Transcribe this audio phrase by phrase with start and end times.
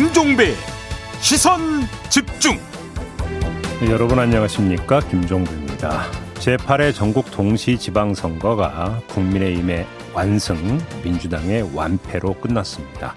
[0.00, 0.54] 김종배
[1.20, 1.60] 시선
[2.08, 2.58] 집중.
[3.82, 5.00] 네, 여러분 안녕하십니까?
[5.00, 6.06] 김종배입니다.
[6.36, 13.14] 제8회 전국 동시 지방선거가 국민의힘의 완승 민주당의 완패로 끝났습니다.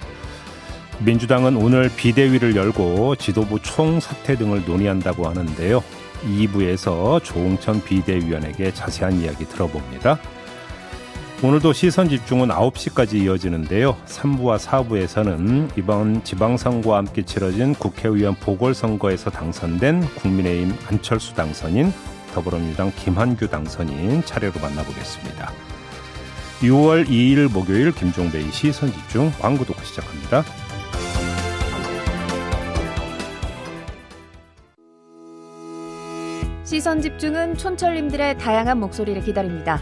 [1.00, 5.82] 민주당은 오늘 비대위를 열고 지도부 총사퇴 등을 논의한다고 하는데요.
[6.26, 10.20] 2부에서 조홍천 비대위원에게 자세한 이야기 들어봅니다
[11.46, 13.98] 오늘도 시선 집중은 9시까지 이어지는데요.
[14.06, 21.92] 3부와 4부에서는 이번 지방선거와 함께 치러진 국회의원 보궐선거에서 당선된 국민의힘 안철수 당선인,
[22.34, 25.52] 더불어민주당 김한규 당선인 차례로 만나보겠습니다.
[26.62, 30.46] 6월 2일 목요일 김종배의 시선 집중 광고 듣고 시작합니다.
[36.64, 39.82] 시선 집중은 촌철님들의 다양한 목소리를 기다립니다.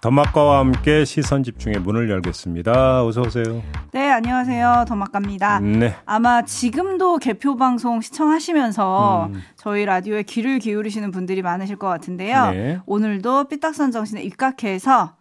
[0.00, 3.04] 더마과와 함께 시선 집중의 문을 열겠습니다.
[3.04, 3.62] 어서 오세요.
[3.90, 4.84] 네, 안녕하세요.
[4.86, 5.58] 더마과입니다.
[5.58, 5.96] 네.
[6.06, 9.42] 아마 지금도 개표 방송 시청하시면서 음.
[9.56, 12.50] 저희 라디오에 귀를 기울이시는 분들이 많으실 것 같은데요.
[12.52, 12.78] 네.
[12.86, 15.16] 오늘도 삐딱선 정신에 입각해서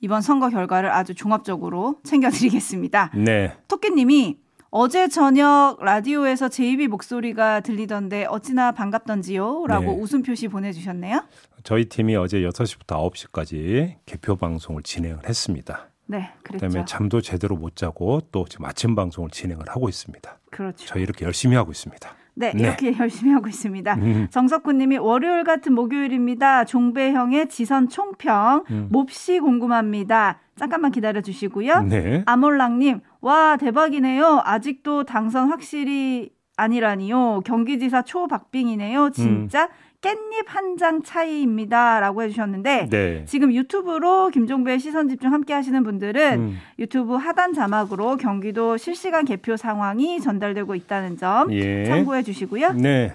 [0.00, 3.10] 이번 선거 결과를 아주 종합적으로 챙겨드리겠습니다.
[3.16, 3.56] 네.
[3.66, 4.38] 토끼님이
[4.72, 9.66] 어제 저녁 라디오에서 제이비 목소리가 들리던데 어찌나 반갑던지요?
[9.66, 10.00] 라고 네.
[10.00, 11.24] 웃음 표시 보내주셨네요.
[11.64, 15.88] 저희 팀이 어제 6시부터 9시까지 개표 방송을 진행을 했습니다.
[16.06, 16.66] 네, 그랬죠.
[16.66, 20.38] 그다음에 잠도 제대로 못 자고 또 지금 아침 방송을 진행을 하고 있습니다.
[20.50, 20.86] 그렇죠.
[20.86, 22.08] 저희 이렇게 열심히 하고 있습니다.
[22.40, 22.62] 네, 네.
[22.62, 23.94] 이렇게 열심히 하고 있습니다.
[23.94, 24.26] 음.
[24.30, 26.64] 정석훈 님이 월요일 같은 목요일입니다.
[26.64, 28.88] 종배형의 지선 총평 음.
[28.90, 30.40] 몹시 궁금합니다.
[30.56, 31.82] 잠깐만 기다려 주시고요.
[31.82, 32.22] 네.
[32.26, 34.42] 아몰랑 님, 와, 대박이네요.
[34.44, 37.40] 아직도 당선 확실히 아니라니요.
[37.44, 39.10] 경기지사 초박빙이네요.
[39.10, 39.68] 진짜 음.
[40.00, 42.00] 깻잎 한 장 차이입니다.
[42.00, 43.24] 라고 해주셨는데, 네.
[43.26, 46.58] 지금 유튜브로 김종배의 시선 집중 함께 하시는 분들은 음.
[46.78, 51.84] 유튜브 하단 자막으로 경기도 실시간 개표 상황이 전달되고 있다는 점 예.
[51.84, 52.72] 참고해 주시고요.
[52.72, 53.14] 네.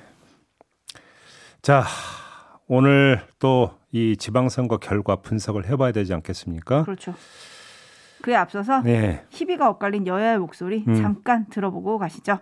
[1.61, 1.83] 자,
[2.67, 6.83] 오늘 또 이 지방선거 결과 분석을 해봐야 되지 않겠습니까?
[6.83, 7.13] 그렇죠.
[8.21, 9.23] 그에 앞서서 네.
[9.29, 10.95] 희비가 엇갈린 여야의 목소리 음.
[10.95, 12.39] 잠깐 들어보고 가시죠.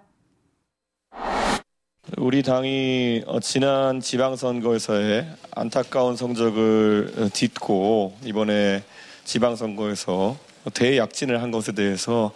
[2.18, 8.84] 우리 당이 어, 지난 지방선거에서의 안타까운 성적을 어, 딛고 이번에
[9.24, 10.38] 지방선거에서
[10.74, 12.34] 대약진을 한 것에 대해서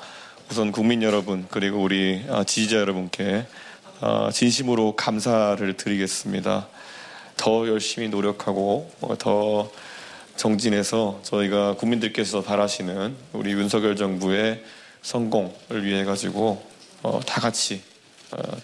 [0.50, 3.46] 우선 국민 여러분 그리고 우리 어, 지지자 여러분께
[4.32, 6.70] 진심으로 감사를 드리겠습니다.
[7.36, 8.90] 더 열심히 노력하고
[9.20, 9.70] 더
[10.38, 14.64] 정진해서 저희가 국민들께서 바라시는 우리 윤석열 정부의
[15.02, 16.64] 성공을 위해 가지고
[17.26, 17.82] 다 같이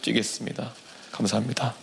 [0.01, 0.71] 뛰겠습니다.
[1.13, 1.73] 감사합니다.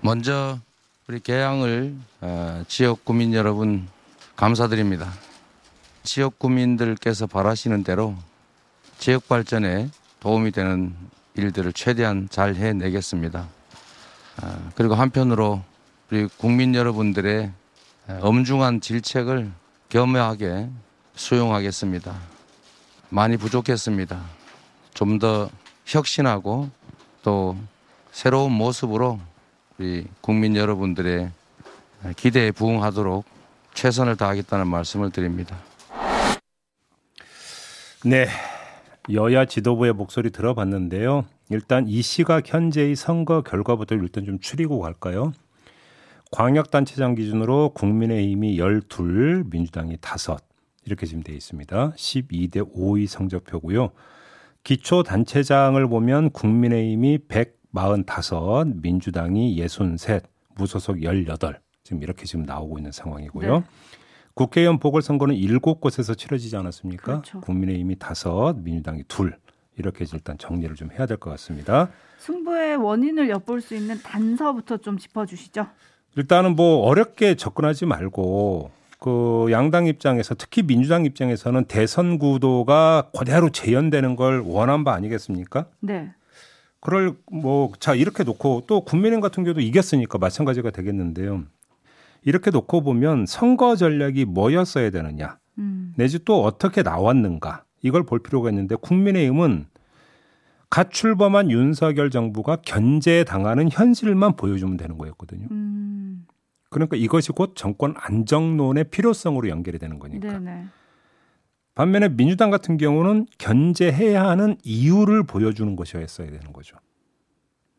[0.00, 0.58] 먼저
[1.06, 3.86] 우리 개항을 어, 지역 구민 여러분
[4.34, 5.12] 감사드립니다.
[6.02, 8.14] 지역 구민들께서 바라시는 대로
[8.98, 9.90] 지역 발전에
[10.20, 10.94] 도움이 되는
[11.34, 13.46] 일들을 최대한 잘 해내겠습니다.
[14.42, 15.62] 어, 그리고 한편으로
[16.10, 17.52] 우리 국민 여러분들의
[18.20, 19.50] 엄중한 질책을
[19.88, 20.68] 겸허하게
[21.16, 22.14] 수용하겠습니다.
[23.08, 24.45] 많이 부족했습니다.
[24.96, 25.50] 좀 더
[25.84, 26.70] 혁신하고
[27.22, 27.54] 또
[28.10, 29.20] 새로운 모습으로
[29.78, 31.30] 우리 국민 여러분들의
[32.16, 33.24] 기대에 부응하도록
[33.74, 35.56] 최선을 다하겠다는 말씀을 드립니다.
[38.04, 38.26] 네.
[39.12, 41.26] 여야 지도부의 목소리 들어봤는데요.
[41.50, 45.32] 일단 이 시각 현재의 선거 결과부터 일단 좀 추리고 갈까요?
[46.32, 50.36] 광역단체장 기준으로 국민의힘이 12, 민주당이 5
[50.86, 51.92] 이렇게 지금 돼 있습니다.
[51.92, 53.92] 12대 5의 성적표고요.
[54.66, 60.18] 기초단체장을 보면 국민의힘이 145, 민주당이 63,
[60.56, 63.58] 무소속 18 지금 이렇게 지금 나오고 있는 상황이고요.
[63.60, 63.64] 네.
[64.34, 67.04] 국회의원 보궐선거는 7곳에서 치러지지 않았습니까?
[67.04, 67.40] 그렇죠.
[67.42, 67.94] 국민의힘이
[68.26, 69.30] 5, 민주당이 2
[69.78, 71.90] 이렇게 일단 정리를 좀 해야 될 것 같습니다.
[72.18, 75.68] 승부의 원인을 엿볼 수 있는 단서부터 좀 짚어주시죠.
[76.16, 78.72] 일단은 뭐 어렵게 접근하지 말고
[79.06, 85.66] 그 양당 입장에서 특히 민주당 입장에서는 대선 구도가 그대로 재현되는 걸 원한 바 아니겠습니까?
[85.78, 86.10] 네.
[86.80, 91.44] 그럴 뭐 자 이렇게 놓고 또 국민의힘 같은 경우도 이겼으니까 마찬가지가 되겠는데요.
[92.24, 95.92] 이렇게 놓고 보면 선거 전략이 뭐였어야 되느냐, 음.
[95.96, 99.66] 내지 또 어떻게 나왔는가 이걸 볼 필요가 있는데 국민의힘은
[100.68, 105.46] 가출범한 윤석열 정부가 견제당하는 현실만 보여주면 되는 거였거든요.
[105.52, 105.75] 음.
[106.76, 110.38] 그러니까 이것이 곧 정권 안정론의 필요성으로 연결이 되는 거니까.
[110.38, 110.66] 네네.
[111.74, 116.76] 반면에 민주당 같은 경우는 견제해야 하는 이유를 보여주는 것이었어야 되는 거죠.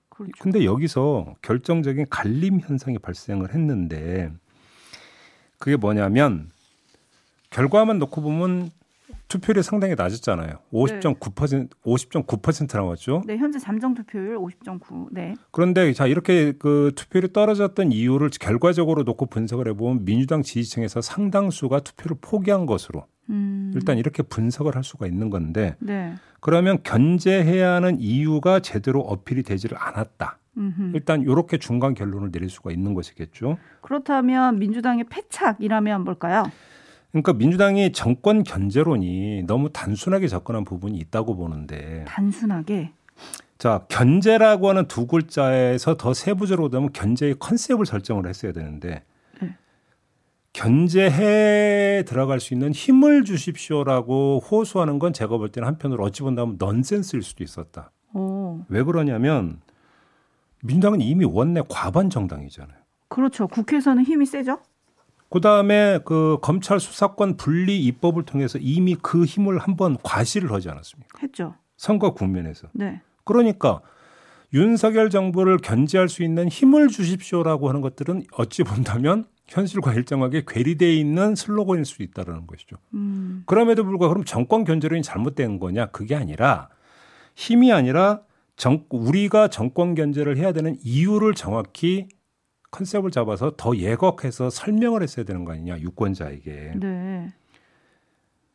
[0.09, 0.31] 그렇죠.
[0.39, 4.31] 근데 여기서 결정적인 갈림 현상이 발생을 했는데
[5.59, 6.49] 그게 뭐냐면
[7.51, 8.71] 결과만 놓고 보면
[9.27, 10.59] 투표율이 상당히 낮았잖아요.
[10.71, 13.23] 50.9% 50.9% 나왔죠.
[13.25, 15.07] 네, 현재 잠정 투표율 50.9.
[15.11, 15.33] 네.
[15.51, 22.17] 그런데 자 이렇게 그 투표율이 떨어졌던 이유를 결과적으로 놓고 분석을 해보면 민주당 지지층에서 상당수가 투표를
[22.21, 23.71] 포기한 것으로 음.
[23.75, 26.13] 일단 이렇게 분석을 할 수가 있는 건데 네.
[26.39, 30.39] 그러면 견제해야 하는 이유가 제대로 어필이 되지를 않았다.
[30.57, 30.91] 음흠.
[30.95, 33.57] 일단 이렇게 중간 결론을 내릴 수가 있는 것이겠죠.
[33.81, 36.43] 그렇다면 민주당의 패착이라면 뭘까요?
[37.21, 42.91] 그러니까 민주당이 정권 견제론이 너무 단순하게 접근한 부분이 있다고 보는데 단순하게
[43.57, 49.03] 자 견제라고 하는 두 글자에서 더 세부적으로 되면 견제의 컨셉을 설정을 했어야 되는데
[49.41, 49.55] 네.
[50.53, 57.23] 견제해 들어갈 수 있는 힘을 주십시오라고 호소하는 건 제가 볼 때는 한편으로 어찌 본다면 넌센스일
[57.23, 57.91] 수도 있었다.
[58.13, 58.61] 오.
[58.69, 59.59] 왜 그러냐면
[60.63, 62.77] 민주당은 이미 원내 과반 정당이잖아요.
[63.09, 63.47] 그렇죠.
[63.47, 64.59] 국회에서는 힘이 세죠.
[65.29, 71.19] 그다음에 그 검찰 수사권 분리 입법을 통해서 이미 그 힘을 한번 과시를 하지 않았습니까?
[71.21, 71.55] 했죠.
[71.75, 72.67] 선거 국면에서.
[72.73, 73.01] 네.
[73.23, 73.81] 그러니까
[74.53, 81.35] 윤석열 정부를 견제할 수 있는 힘을 주십시오라고 하는 것들은 어찌 본다면 현실과 일정하게 괴리되어 있는
[81.35, 82.77] 슬로건일 수 있다라는 것이죠.
[82.93, 83.43] 음.
[83.45, 85.87] 그럼에도 불구하고 그럼 정권 견제론이 잘못된 거냐?
[85.87, 86.69] 그게 아니라
[87.35, 88.21] 힘이 아니라
[88.55, 92.07] 정, 우리가 정권 견제를 해야 되는 이유를 정확히
[92.71, 96.73] 컨셉을 잡아서 더 예곡해서 설명을 했어야 되는 거 아니냐 유권자에게.
[96.79, 97.33] 네.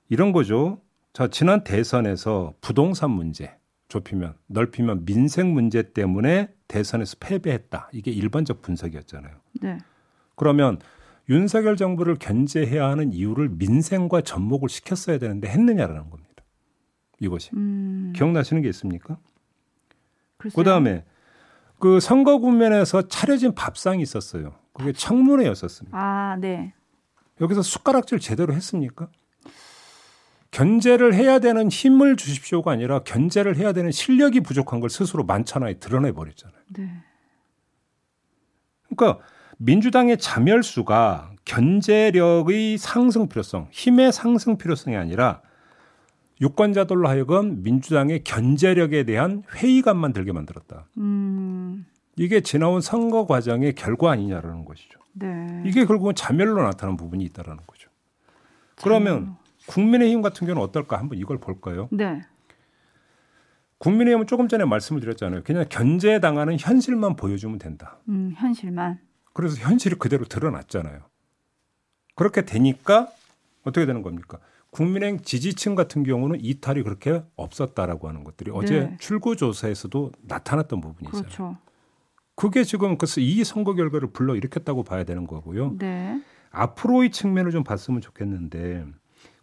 [0.09, 0.81] 이런 거죠.
[1.13, 3.55] 자 지난 대선에서 부동산 문제
[3.89, 7.91] 좁히면 넓히면 민생 문제 때문에 대선에서 패배했다.
[7.93, 9.35] 이게 일반적 분석이었잖아요.
[9.61, 9.79] 네.
[10.35, 10.79] 그러면
[11.29, 16.45] 윤석열 정부를 견제해야 하는 이유를 민생과 접목을 시켰어야 되는데 했느냐라는 겁니다.
[17.21, 18.13] 이것이 음.
[18.17, 19.19] 기억나시는 게 있습니까?
[20.39, 21.05] 그 다음에
[21.83, 24.55] 그 선거 국면에서 차려진 밥상이 있었어요.
[24.73, 25.99] 그게 청문회였었습니다.
[25.99, 26.75] 아, 네.
[27.41, 29.09] 여기서 숟가락질 제대로 했습니까?
[30.53, 36.13] 견제를 해야 되는 힘을 주십시오가 아니라 견제를 해야 되는 실력이 부족한 걸 스스로 만천하에 드러내
[36.13, 36.61] 버렸잖아요.
[36.69, 36.89] 네.
[38.95, 39.25] 그러니까
[39.59, 45.43] 민주당의 자멸수가 견제력의 상승 필요성, 힘의 상승 필요성이 아니라
[46.43, 50.89] 유권자들로 하여금 민주당의 견제력에 대한 회의감만 들게 만들었다.
[50.99, 51.87] 음.
[52.17, 54.99] 이게 지나온 선거 과정의 결과 아니냐라는 것이죠.
[55.15, 55.63] 네.
[55.65, 57.89] 이게 결국은 자멸로 나타난 부분이 있다라는 거죠.
[58.83, 59.37] 그러면
[59.67, 61.89] 국민의힘 같은 경우는 어떨까 한번 이걸 볼까요?
[61.93, 62.23] 네.
[63.79, 65.43] 국민의힘은 조금 전에 말씀을 드렸잖아요.
[65.45, 67.99] 그냥 견제당하는 현실만 보여주면 된다.
[68.09, 68.99] 음, 현실만.
[69.33, 71.01] 그래서 현실이 그대로 드러났잖아요.
[72.15, 73.09] 그렇게 되니까
[73.65, 74.39] 어떻게 되는 겁니까?
[74.73, 78.57] 국민행 지지층 같은 경우는 이탈이 그렇게 없었다라고 하는 것들이 네.
[78.57, 81.23] 어제 출구 조사에서도 나타났던 부분이잖아요.
[81.23, 81.59] 그렇죠.
[82.35, 85.77] 그게 지금 그래서 이 선거 결과를 불러 일으켰다고 봐야 되는 거고요.
[85.79, 86.23] 네.
[86.51, 88.87] 앞으로의 측면을 좀 봤으면 좋겠는데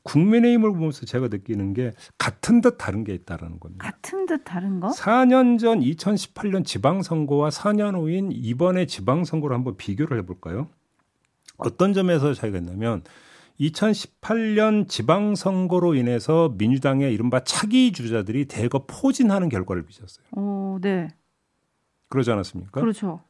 [0.01, 3.85] 국민의힘을 보면서 제가 느끼는 게 같은 듯 다른 게 있다라는 겁니다.
[3.85, 4.89] 같은 듯 다른 거?
[4.89, 10.69] 4년 전 2018년 지방선거와 4년 후인 이번에 지방선거를 한번 비교를 해볼까요?
[11.57, 13.03] 어떤 점에서 차이가 있냐면
[13.59, 20.25] 2018년 지방선거로 인해서 민주당의 이른바 차기 주자들이 대거 포진하는 결과를 빚었어요.
[20.31, 21.09] 어, 네.
[22.07, 22.79] 그러지 않았습니까?
[22.79, 23.21] 그렇죠.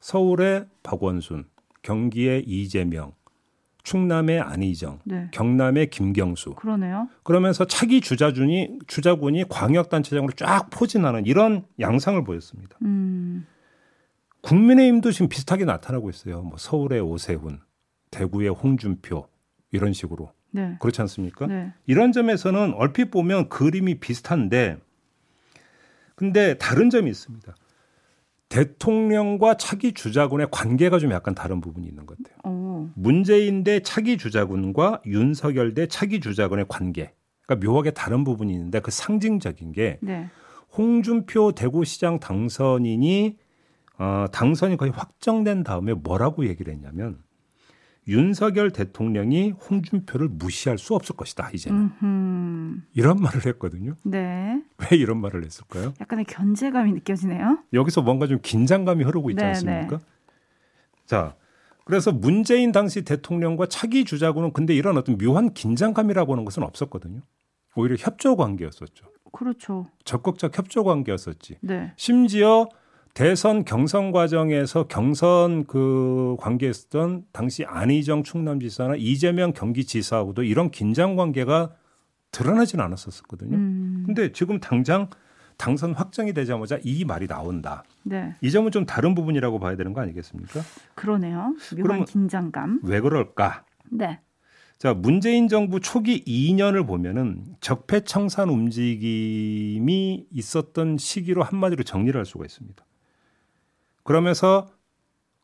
[0.00, 1.44] 서울의 박원순,
[1.82, 3.12] 경기의 이재명,
[3.84, 5.28] 충남의 안희정, 네.
[5.30, 6.54] 경남의 김경수.
[6.54, 7.08] 그러네요.
[7.22, 12.78] 그러면서 차기 주자군이 주자군이 광역단체장으로 쫙 포진하는 이런 양상을 보였습니다.
[12.82, 13.46] 음.
[14.40, 16.42] 국민의힘도 지금 비슷하게 나타나고 있어요.
[16.42, 17.60] 뭐 서울의 오세훈,
[18.10, 19.28] 대구의 홍준표,
[19.74, 20.32] 이런 식으로.
[20.52, 20.76] 네.
[20.78, 21.46] 그렇지 않습니까?
[21.46, 21.72] 네.
[21.86, 24.78] 이런 점에서는 얼핏 보면 그림이 비슷한데
[26.14, 27.54] 근데 다른 점이 있습니다.
[28.48, 32.38] 대통령과 차기 주자군의 관계가 좀 약간 다른 부분이 있는 것 같아요.
[32.54, 32.88] 오.
[32.94, 37.12] 문재인 대 차기 주자군과 윤석열 대 차기 주자군의 관계.
[37.42, 40.28] 그러니까 묘하게 다른 부분이 있는데 그 상징적인 게 네.
[40.76, 43.36] 홍준표 대구시장 당선인이
[43.98, 47.23] 어, 당선이 거의 확정된 다음에 뭐라고 얘기를 했냐면
[48.06, 52.80] 윤석열 대통령이 홍준표를 무시할 수 없을 것이다 이제는 음흠.
[52.92, 53.96] 이런 말을 했거든요.
[54.04, 54.62] 네.
[54.78, 55.94] 왜 이런 말을 했을까요?
[56.00, 57.58] 약간의 견제감이 느껴지네요.
[57.72, 59.98] 여기서 뭔가 좀 긴장감이 흐르고 있지 네, 않습니까?
[59.98, 60.04] 네.
[61.06, 61.36] 자,
[61.84, 67.20] 그래서 문재인 당시 대통령과 차기 주자고는 근데 이런 어떤 묘한 긴장감이라고 하는 것은 없었거든요.
[67.76, 69.06] 오히려 협조 관계였었죠.
[69.32, 69.86] 그렇죠.
[70.04, 71.58] 적극적 협조 관계였었지.
[71.60, 71.92] 네.
[71.96, 72.68] 심지어
[73.14, 81.70] 대선 경선 과정에서 경선 그 관계였던 당시 안희정 충남지사나 이재명 경기지사하고도 이런 긴장 관계가
[82.32, 83.56] 드러나지는 않았었거든요.
[83.56, 84.02] 음.
[84.04, 85.08] 근데 지금 당장
[85.56, 87.84] 당선 확정이 되자마자 이 말이 나온다.
[88.02, 88.34] 네.
[88.40, 90.60] 이 점은 좀 다른 부분이라고 봐야 되는 거 아니겠습니까?
[90.96, 91.54] 그러네요.
[91.76, 92.80] 묘한 긴장감.
[92.82, 93.64] 왜 그럴까?
[93.92, 94.18] 네.
[94.78, 102.84] 자, 문재인 정부 초기 2년을 보면은 적폐청산 움직임이 있었던 시기로 한마디로 정리를 할 수가 있습니다.
[104.04, 104.68] 그러면서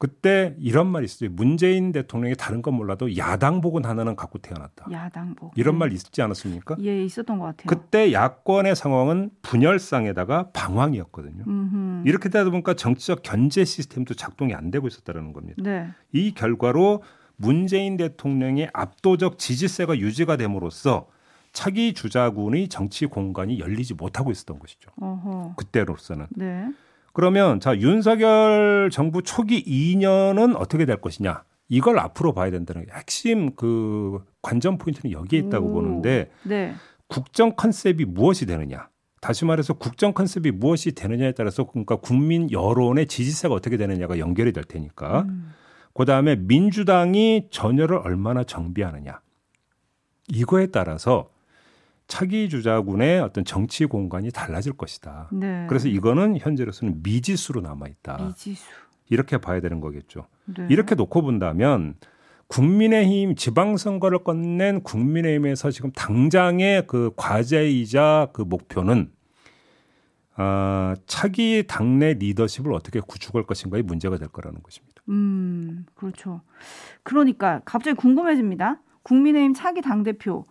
[0.01, 1.29] 그때 이런 말이 있어요.
[1.31, 4.87] 문재인 대통령이 다른 건 몰라도 야당복은 하나는 갖고 태어났다.
[4.91, 5.53] 야당복.
[5.57, 6.77] 이런 말 있지 않았습니까?
[6.81, 7.67] 예, 있었던 것 같아요.
[7.67, 11.45] 그때 야권의 상황은 분열상에다가 방황이었거든요.
[11.47, 12.09] 음흠.
[12.09, 15.63] 이렇게 되다 보니까 정치적 견제 시스템도 작동이 안 되고 있었다는 겁니다.
[15.63, 15.89] 네.
[16.13, 17.03] 이 결과로
[17.37, 21.09] 문재인 대통령의 압도적 지지세가 유지가 됨으로써
[21.53, 24.91] 차기 주자군의 정치 공간이 열리지 못하고 있었던 것이죠.
[24.99, 25.55] 어허.
[25.57, 26.29] 그때로서는.
[26.31, 26.71] 네.
[27.13, 33.55] 그러면 자 윤석열 정부 초기 2년은 어떻게 될 것이냐 이걸 앞으로 봐야 된다는 게 핵심
[33.55, 36.75] 그 관전 포인트는 여기에 있다고 오, 보는데 네.
[37.07, 38.89] 국정 컨셉이 무엇이 되느냐
[39.21, 44.65] 다시 말해서 국정 컨셉이 무엇이 되느냐에 따라서 그러니까 국민 여론의 지지세가 어떻게 되느냐가 연결이 될
[44.65, 45.53] 테니까 음.
[45.95, 49.21] 그다음에 민주당이 전열을 얼마나 정비하느냐
[50.29, 51.31] 이거에 따라서
[52.11, 55.29] 차기 주자군의 어떤 정치 공간이 달라질 것이다.
[55.33, 55.65] 네.
[55.69, 58.19] 그래서 이거는 현재로서는 미지수로 남아 있다.
[58.27, 58.65] 미지수.
[59.09, 60.27] 이렇게 봐야 되는 거겠죠.
[60.45, 60.67] 네.
[60.69, 61.95] 이렇게 놓고 본다면
[62.49, 69.13] 국민의힘 지방선거를 끝낸 국민의힘에서 지금 당장의 그 과제이자 그 목표는
[70.35, 75.01] 아, 차기 당내 리더십을 어떻게 구축할 것인가의 문제가 될 거라는 것입니다.
[75.09, 76.41] 음, 그렇죠.
[77.05, 78.81] 그러니까 갑자기 궁금해집니다.
[79.03, 80.45] 국민의힘 차기 당 대표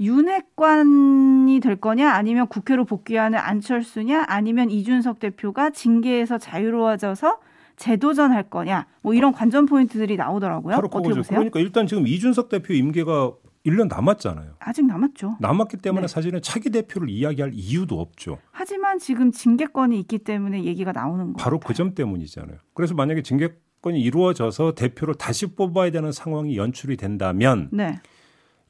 [0.00, 7.38] 윤핵관이 될 거냐 아니면 국회로 복귀하는 안철수냐 아니면 이준석 대표가 징계에서 자유로워져서
[7.76, 10.76] 재도전할 거냐 뭐 이런 관전 포인트들이 나오더라고요.
[10.76, 11.38] 바로 어떻게 보세요?
[11.38, 13.32] 그러니까 일단 지금 이준석 대표 임기가
[13.66, 14.56] 1년 남았잖아요.
[14.58, 15.36] 아직 남았죠.
[15.40, 16.08] 남았기 때문에 네.
[16.08, 18.38] 사실은 차기 대표를 이야기할 이유도 없죠.
[18.52, 21.36] 하지만 지금 징계권이 있기 때문에 얘기가 나오는 거예요.
[21.38, 22.58] 바로 그 점 때문이잖아요.
[22.74, 27.98] 그래서 만약에 징계권이 이루어져서 대표를 다시 뽑아야 되는 상황이 연출이 된다면 네.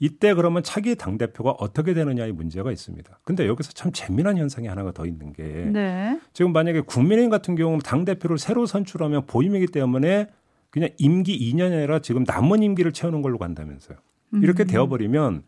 [0.05, 3.21] 이때 그러면 차기 당 대표가 어떻게 되느냐의 문제가 있습니다.
[3.25, 6.21] 근데 여기서 참 재미난 현상이 하나가 더 있는 게 네.
[6.35, 10.27] 지금 만약에 국민의힘 같은 경우는 당 대표를 새로 선출하면 보임이기 때문에
[10.69, 13.97] 그냥 임기 2년이 아니라 지금 남은 임기를 채우는 걸로 간다면서요.
[14.43, 14.67] 이렇게 음.
[14.67, 15.43] 되어버리면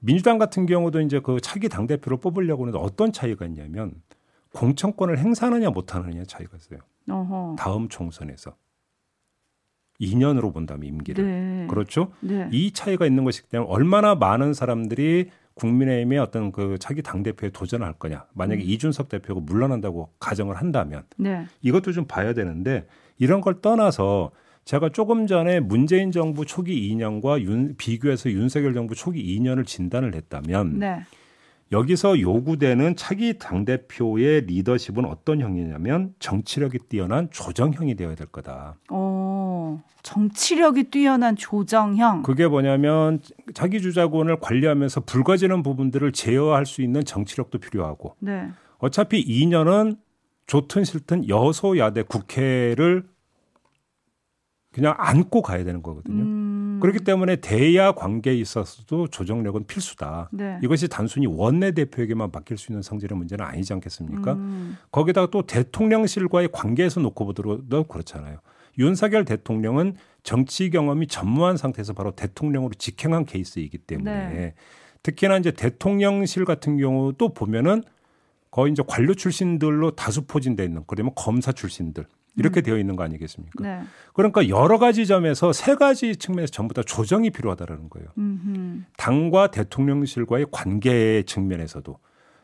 [0.00, 3.94] 민주당 같은 경우도 이제 그 차기 당 대표를 뽑으려고 하는데 어떤 차이가 있냐면
[4.52, 6.80] 공천권을 행사하느냐 못하느냐 차이가 있어요.
[7.08, 7.54] 어허.
[7.56, 8.56] 다음 총선에서.
[10.02, 11.66] 2년으로 본다면 임기를 네.
[11.68, 12.12] 그렇죠.
[12.20, 12.48] 네.
[12.50, 17.94] 이 차이가 있는 것이기 때문에 얼마나 많은 사람들이 국민의힘의 어떤 그 차기 당 대표에 도전할
[17.94, 18.24] 거냐.
[18.34, 18.68] 만약에 음.
[18.68, 21.46] 이준석 대표가 물러난다고 가정을 한다면 네.
[21.60, 22.86] 이것도 좀 봐야 되는데
[23.18, 24.32] 이런 걸 떠나서
[24.64, 30.78] 제가 조금 전에 문재인 정부 초기 2년과 윤, 비교해서 윤석열 정부 초기 2년을 진단을 했다면
[30.78, 31.00] 네.
[31.72, 38.76] 여기서 요구되는 차기 당대표의 리더십은 어떤 형이냐면 정치력이 뛰어난 조정형이 되어야 될 거다.
[38.90, 42.22] 오, 정치력이 뛰어난 조정형.
[42.22, 43.20] 그게 뭐냐면
[43.54, 48.16] 자기 주자권을 관리하면서 불거지는 부분들을 제어할 수 있는 정치력도 필요하고.
[48.18, 48.50] 네.
[48.78, 49.96] 어차피 2년은
[50.46, 53.04] 좋든 싫든 여소야대 국회를
[54.72, 56.22] 그냥 안고 가야 되는 거거든요.
[56.22, 56.78] 음.
[56.80, 60.30] 그렇기 때문에 대야 관계에 있어서도 조정력은 필수다.
[60.32, 60.58] 네.
[60.62, 64.32] 이것이 단순히 원내 대표에게만 맡길 수 있는 성질의 문제는 아니지 않겠습니까?
[64.32, 64.76] 음.
[64.90, 68.38] 거기다가 또 대통령실과의 관계에서 놓고 보더라도 그렇잖아요.
[68.78, 74.54] 윤석열 대통령은 정치 경험이 전무한 상태에서 바로 대통령으로 직행한 케이스이기 때문에 네.
[75.02, 77.82] 특히나 이제 대통령실 같은 경우도 보면은
[78.50, 82.62] 거의 이제 관료 출신들로 다수 포진돼 있는 그러면 검사 출신들 이렇게 음.
[82.62, 83.62] 되어 있는 거 아니겠습니까?
[83.62, 83.82] 네.
[84.14, 88.08] 그러니까 여러 가지 점에서 세 가지 측면에서 전부 다 조정이 필요하다라는 거예요.
[88.16, 88.82] 음흠.
[88.96, 91.98] 당과 대통령실과의 관계 측면에서도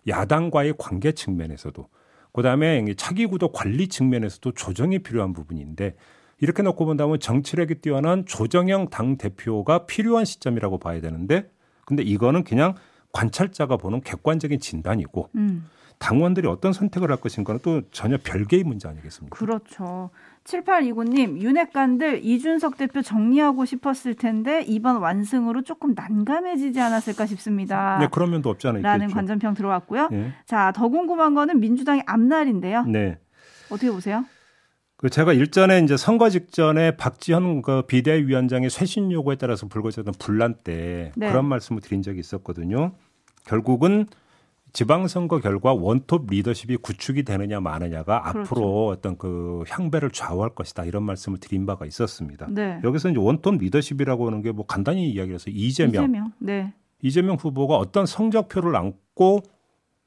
[0.07, 1.88] 야당과의 관계 측면에서도
[2.33, 5.97] 그다음에 차기 구도 관리 측면에서도 조정이 필요한 부분인데
[6.40, 11.50] 이렇게 놓고 본다면 정치력이 뛰어난 조정형 당 대표가 필요한 시점이라고 봐야 되는데
[11.85, 12.75] 근데 이거는 그냥
[13.12, 15.66] 관찰자가 보는 객관적인 진단이고 음.
[15.99, 19.37] 당원들이 어떤 선택을 할 것인가는 또 전혀 별개의 문제 아니겠습니까?
[19.37, 20.11] 그렇죠.
[20.45, 27.99] 7829님, 윤핵관들 이준석 대표 정리하고 싶었을 텐데 이번 완승으로 조금 난감해지지 않았을까 싶습니다.
[27.99, 28.88] 네, 그런 면도 없지 않아 있겠죠.
[28.88, 30.09] 라는 관전평 들어왔고요.
[30.11, 30.33] 네.
[30.47, 32.85] 자, 더 궁금한 거는 민주당의 앞날인데요.
[32.85, 33.19] 네.
[33.71, 34.25] 어떻게 보세요?
[34.97, 41.12] 그 제가 일전에 이제 선거 직전에 박지현 그 비대위원장의 쇄신 요구에 따라서 불거졌던 분란 때
[41.17, 41.28] 네.
[41.28, 42.93] 그런 말씀을 드린 적이 있었거든요.
[43.45, 44.07] 결국은
[44.73, 48.41] 지방선거 결과 원톱 리더십이 구축이 되느냐 마느냐가 그렇죠.
[48.41, 52.47] 앞으로 어떤 그 향배를 좌우할 것이다 이런 말씀을 드린 바가 있었습니다.
[52.51, 52.81] 네.
[52.85, 56.33] 여기서 이제 원톱 리더십이라고 하는 게 뭐 간단히 이야기해서 이재명, 이재명.
[56.39, 56.75] 네.
[57.03, 59.43] 이재명 후보가 어떤 성적표를 안고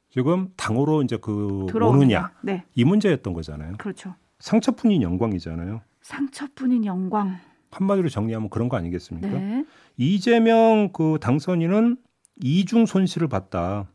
[0.10, 2.64] 지금 당으로 이제 그 오느냐 네.
[2.76, 3.74] 이 문제였던 거잖아요.
[3.78, 4.14] 그렇죠.
[4.40, 5.82] 상처뿐인 영광이잖아요.
[6.02, 7.38] 상처뿐인 영광.
[7.72, 9.30] 한마디로 정리하면 그런 거 아니겠습니까?
[9.30, 9.66] 네.
[9.96, 11.98] 이재명 그 당선인은
[12.44, 13.88] 이중 손실을 봤다.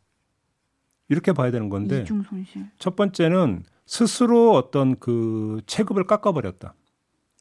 [1.09, 2.67] 이렇게 봐야 되는 건데 이중 손실.
[2.79, 6.75] 첫 번째는 스스로 어떤 그 체급을 깎아버렸다.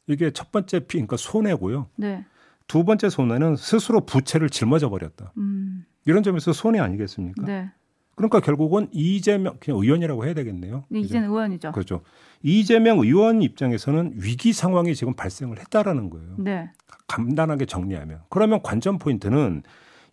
[0.06, 1.88] 이게 첫 번째 피, 그러니까 손해고요.
[1.96, 2.24] 네.
[2.68, 5.32] 두 번째 손해는 스스로 부채를 짊어져 버렸다.
[5.36, 5.84] 음.
[6.04, 7.44] 이런 점에서 손해 아니겠습니까?
[7.44, 7.70] 네.
[8.14, 10.84] 그러니까 결국은 이재명 그냥 의원이라고 해야 되겠네요.
[10.88, 11.72] 네, 이제는 의원이죠.
[11.72, 12.02] 그렇죠.
[12.42, 16.34] 이재명 의원 입장에서는 위기 상황이 지금 발생을 했다라는 거예요.
[16.38, 16.70] 네.
[17.08, 19.62] 간단하게 정리하면 그러면 관전 포인트는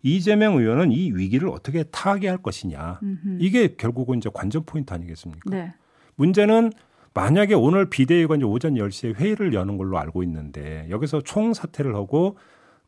[0.04, 3.00] 이재명 의원은 이 위기를 어떻게 타개할 것이냐.
[3.02, 3.38] 음흠.
[3.40, 5.50] 이게 결국은 이제 관전 포인트 아니겠습니까?
[5.50, 5.72] 네.
[6.16, 6.70] 문제는
[7.14, 12.36] 만약에 오늘 비대위가 이제 오전 10시에 회의를 여는 걸로 알고 있는데 여기서 총 사퇴를 하고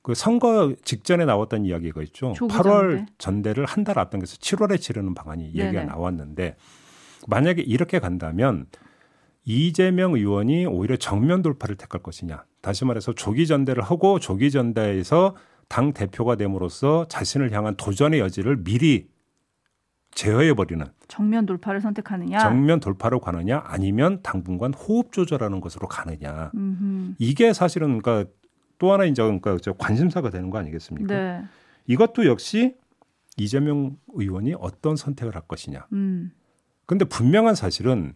[0.02, 2.32] 그 선거 직전에 나왔던 이야기가 있죠.
[2.35, 5.66] 8월 전대를 한 달 앞당겨서 7월에 치르는 방안이 네네.
[5.68, 6.56] 얘기가 나왔는데
[7.28, 8.66] 만약에 이렇게 간다면
[9.44, 12.44] 이재명 의원이 오히려 정면 돌파를 택할 것이냐.
[12.61, 15.35] 다시 말해서 조기 전대를 하고 조기 전대에서
[15.68, 19.08] 당 대표가 됨으로써 자신을 향한 도전의 여지를 미리
[20.12, 27.14] 제어해 버리는 정면 돌파를 선택하느냐 정면 돌파로 가느냐 아니면 당분간 호흡 조절하는 것으로 가느냐 음흠.
[27.18, 28.30] 이게 사실은 그러니까
[28.78, 31.14] 또 하나 이제 그러니까 관심사가 되는 거 아니겠습니까?
[31.14, 31.42] 네.
[31.87, 32.76] 이것도 역시
[33.37, 35.87] 이재명 의원이 어떤 선택을 할 것이냐.
[35.92, 36.30] 음.
[36.87, 38.14] 근데 분명한 사실은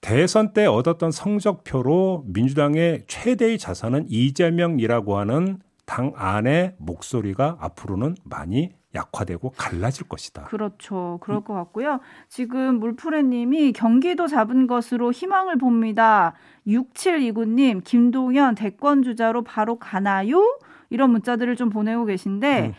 [0.00, 9.50] 대선 때 얻었던 성적표로 민주당의 최대의 자산은 이재명이라고 하는 당 안의 목소리가 앞으로는 많이 약화되고
[9.56, 10.44] 갈라질 것이다.
[10.44, 11.18] 그렇죠.
[11.22, 12.00] 그럴 것 같고요.
[12.28, 16.34] 지금 물프레님이 경기도 잡은 것으로 희망을 봅니다.
[16.66, 20.58] 6729님, 김동연 대권 주자로 바로 가나요?
[20.90, 22.72] 이런 문자들을 좀 보내고 계신데 음.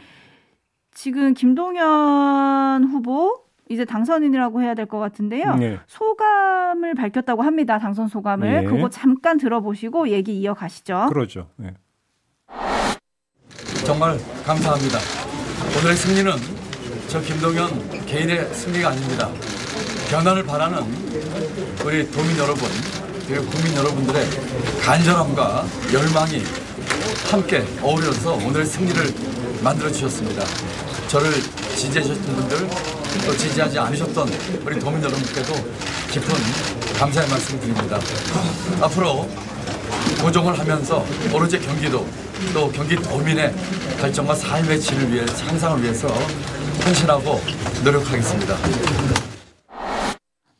[0.91, 5.55] 지금 김동연 후보 이제 당선인이라고 해야 될 것 같은데요.
[5.55, 5.77] 네.
[5.87, 7.77] 소감을 밝혔다고 합니다.
[7.79, 8.49] 당선 소감을.
[8.49, 8.63] 네.
[8.63, 11.07] 그거 잠깐 들어보시고 얘기 이어가시죠.
[11.09, 11.49] 그러죠.
[11.57, 11.73] 네.
[13.87, 14.99] 정말 감사합니다.
[15.77, 16.33] 오늘의 승리는
[17.07, 19.29] 저 김동연 개인의 승리가 아닙니다.
[20.09, 20.83] 변화를 바라는
[21.85, 22.69] 우리 도민 여러분,
[23.25, 24.27] 그리고 국민 여러분들의
[24.83, 26.43] 간절함과 열망이
[27.31, 29.13] 함께 어우러서 오늘의 승리를
[29.61, 30.43] 만들어 주셨습니다.
[31.07, 31.31] 저를
[31.77, 32.69] 지지해 주셨던 분들,
[33.25, 34.29] 또 지지하지 않으셨던
[34.65, 35.53] 우리 도민 여러분께도
[36.11, 36.35] 깊은
[36.99, 37.97] 감사의 말씀 드립니다.
[38.81, 39.29] 앞으로
[40.21, 42.05] 고정을 하면서 오로지 경기도
[42.53, 43.53] 또 경기 도민의
[43.99, 47.39] 발전과 삶의 질을 위해 향상을 위해서 헌신하고
[47.83, 48.55] 노력하겠습니다.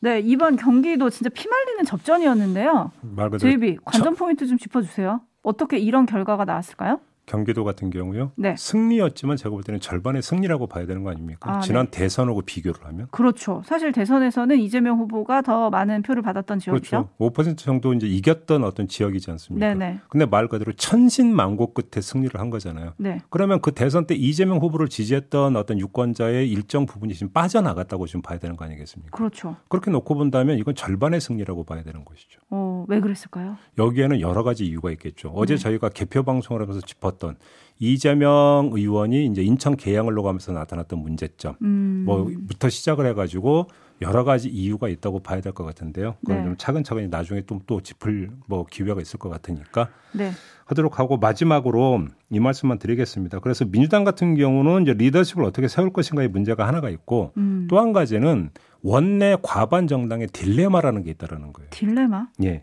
[0.00, 2.92] 네, 이번 경기도 진짜 피말리는 접전이었는데요.
[3.00, 5.20] 말 그대로 제이비 관전 포인트 좀 짚어주세요.
[5.42, 7.00] 어떻게 이런 결과가 나왔을까요?
[7.28, 8.32] 경기도 같은 경우요.
[8.36, 8.54] 네.
[8.56, 11.58] 승리였지만 제가 볼 때는 절반의 승리라고 봐야 되는 거 아닙니까?
[11.58, 11.98] 아, 지난 네.
[11.98, 13.06] 대선하고 비교를 하면.
[13.10, 13.62] 그렇죠.
[13.66, 17.08] 사실 대선에서는 이재명 후보가 더 많은 표를 받았던 지역이죠.
[17.18, 17.52] 그렇죠.
[17.52, 19.68] 5% 정도 이제 이겼던 어떤 지역이지 않습니까?
[19.68, 20.00] 네네.
[20.08, 22.94] 근데 말 그대로 천신만고 끝에 승리를 한 거잖아요.
[22.96, 23.20] 네.
[23.28, 28.38] 그러면 그 대선 때 이재명 후보를 지지했던 어떤 유권자의 일정 부분이 지금 빠져나갔다고 지금 봐야
[28.38, 29.14] 되는 거 아니겠습니까?
[29.14, 29.56] 그렇죠.
[29.68, 32.40] 그렇게 놓고 본다면 이건 절반의 승리라고 봐야 되는 것이죠.
[32.48, 33.58] 어, 왜 그랬을까요?
[33.76, 35.30] 여기에는 여러 가지 이유가 있겠죠.
[35.34, 35.62] 어제 네.
[35.62, 37.36] 저희가 개표 방송을 하면서 짚었 던
[37.80, 42.02] 이재명 의원이 이제 인천 계양을로 가면서 나타났던 문제점 음.
[42.06, 43.68] 뭐부터 시작을 해가지고
[44.00, 46.14] 여러 가지 이유가 있다고 봐야 될 것 같은데요.
[46.20, 46.44] 그건 네.
[46.44, 50.30] 좀 차근차근히 나중에 또, 또 짚을 뭐 기회가 있을 것 같으니까 네.
[50.66, 53.40] 하도록 하고 마지막으로 이 말씀만 드리겠습니다.
[53.40, 57.66] 그래서 민주당 같은 경우는 이제 리더십을 어떻게 세울 것인가의 문제가 하나가 있고 음.
[57.68, 58.50] 또한 가지는
[58.82, 61.70] 원내 과반 정당의 딜레마라는 게 있다라는 거예요.
[61.70, 62.28] 딜레마?
[62.44, 62.62] 예.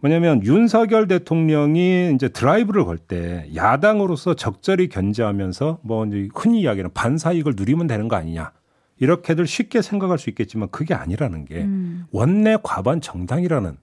[0.00, 7.86] 뭐냐면 윤석열 대통령이 이제 드라이브를 걸 때 야당으로서 적절히 견제하면서 뭐 흔히 이야기하는 반사익을 누리면
[7.86, 8.52] 되는 거 아니냐.
[8.98, 12.06] 이렇게들 쉽게 생각할 수 있겠지만 그게 아니라는 게 음.
[12.10, 13.76] 원내 과반 정당이라는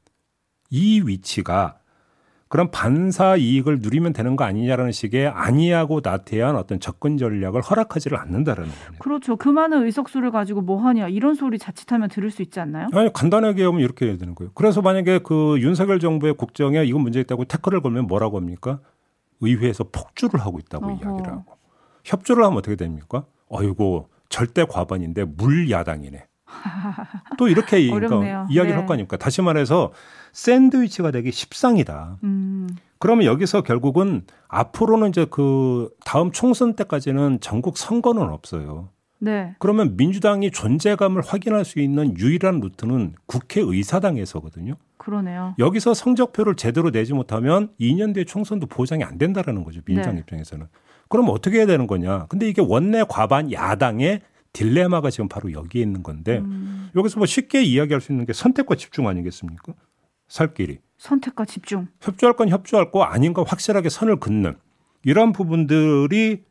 [0.72, 1.78] 이 위치가
[2.54, 8.70] 그런 반사 이익을 누리면 되는 거 아니냐라는 식의 아니하고 나태한 어떤 접근 전략을 허락하지를 않는다라는
[8.70, 9.00] 거예요.
[9.00, 9.38] 그렇죠.
[9.38, 12.90] 그 많은 의석수를 가지고 뭐 하냐 이런 소리 자칫하면 들을 수 있지 않나요?
[12.94, 14.52] 아니 간단하게 하면 이렇게 해야 되는 거예요.
[14.54, 18.82] 그래서 만약에 그 윤석열 정부의 국정에 이건 문제 있다고 태클을 걸면 뭐라고 합니까?
[19.42, 20.94] 의회에서 폭주를 하고 있다고 어허.
[20.94, 21.58] 이야기를 하고
[22.04, 23.26] 협조를 하면 어떻게 됩니까?
[23.48, 26.28] 어이고 절대 과반인데 물 야당이네.
[27.38, 28.80] 또 이렇게 그러니까 이야기를 네.
[28.80, 29.18] 할거 아닙니까?
[29.18, 29.92] 다시 말해서
[30.32, 32.18] 샌드위치가 되기 십상이다.
[32.24, 32.70] 음.
[33.00, 38.90] 그러면 여기서 결국은 앞으로는 이제 그 다음 총선 때까지는 전국 선거는 없어요.
[39.20, 39.56] 네.
[39.60, 44.76] 그러면 민주당이 존재감을 확인할 수 있는 유일한 루트는 국회의사당에서거든요.
[44.98, 45.56] 그러네요.
[45.60, 49.82] 여기서 성적표를 제대로 내지 못하면 2년 뒤에 총선도 보장이 안 된다라는 거죠.
[49.86, 50.20] 민주당 네.
[50.22, 50.68] 입장에서는.
[51.08, 52.26] 그럼 어떻게 해야 되는 거냐?
[52.28, 54.22] 근데 이게 원내 과반 야당의
[54.54, 56.90] 딜레마가 지금 바로 여기에 있는 건데 음.
[56.96, 59.74] 여기서 뭐 쉽게 이야기할 수 있는 게 선택과 집중 아니겠습니까?
[60.28, 60.80] 살 길이.
[60.98, 61.88] 선택과 집중.
[62.02, 64.56] 협조할 건 협조할 거 아닌 거 확실하게 선을 긋는
[65.04, 66.44] 이런 부분들이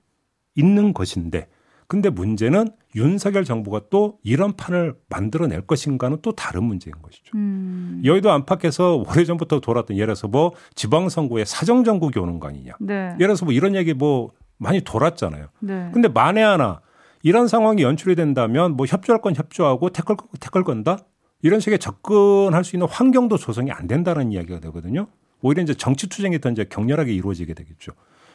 [0.55, 1.49] 있는 것인데
[1.87, 7.37] 근데 문제는 윤석열 정부가 또 이런 판을 만들어낼 것인가는 또 다른 문제인 것이죠.
[7.37, 8.03] 음.
[8.05, 12.73] 여의도 안팎에서 오래전부터 돌았던 예를 들어서 뭐 지방선거에 사정정국이 오는 거 아니냐.
[12.81, 12.95] 네.
[13.15, 15.49] 예를 들어서 뭐 이런 얘기 뭐 많이 돌았잖아요.
[15.61, 15.91] 네.
[15.93, 16.81] 근데 만에 하나
[17.23, 20.99] 이런 상황이 연출이 된다면 뭐 협조할 건 협조하고 태클 태클 건다
[21.41, 25.09] 이런 식의 접근할 수 있는 환경도 조성이 안 된다는 이야기가 되거든요.
[25.41, 27.93] 오히려 이제 정치 투쟁이 더 이제 격렬하게 이루어지게 되겠죠.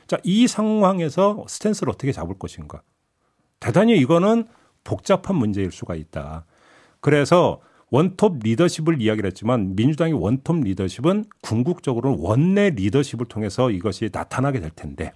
[0.08, 2.82] 자, 이 상황에서 스탠스를 어떻게 잡을 것인가?
[3.60, 4.46] 대단히 이거는
[4.84, 6.46] 복잡한 문제일 수가 있다.
[7.00, 14.70] 그래서 원톱 리더십을 이야기를 했지만 민주당의 원톱 리더십은 궁극적으로 원내 리더십을 통해서 이것이 나타나게 될
[14.72, 15.14] 텐데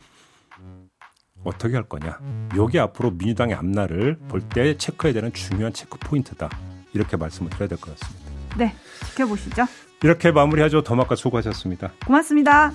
[1.44, 2.20] 어떻게 할 거냐.
[2.56, 6.50] 요게 앞으로 민주당의 앞날을 볼 때 체크해야 되는 중요한 체크 포인트다.
[6.94, 8.32] 이렇게 말씀을 드려야 될 것 같습니다.
[8.58, 8.74] 네,
[9.08, 9.66] 지켜보시죠.
[10.04, 10.84] 이렇게 마무리하죠.
[10.84, 11.94] 더마카 수고하셨습니다.
[12.06, 12.72] 고맙습니다.